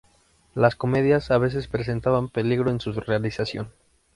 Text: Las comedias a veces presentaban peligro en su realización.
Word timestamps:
Las 0.55 0.75
comedias 0.75 1.29
a 1.29 1.37
veces 1.37 1.67
presentaban 1.67 2.27
peligro 2.29 2.71
en 2.71 2.79
su 2.79 2.91
realización. 2.91 3.71